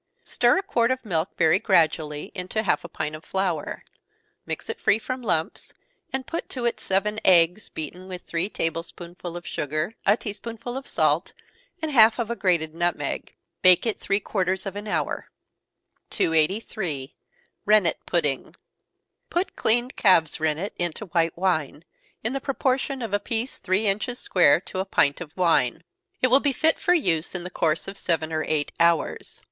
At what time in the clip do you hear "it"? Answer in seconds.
4.67-4.79, 6.65-6.79, 13.85-13.99, 26.23-26.27